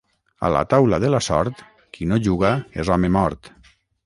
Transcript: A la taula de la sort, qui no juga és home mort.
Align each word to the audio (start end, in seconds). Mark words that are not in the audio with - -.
A 0.47 0.49
la 0.53 0.61
taula 0.71 0.99
de 1.03 1.11
la 1.15 1.19
sort, 1.25 1.61
qui 1.99 2.09
no 2.13 2.19
juga 2.29 2.55
és 2.85 2.91
home 2.97 3.13
mort. 3.21 3.53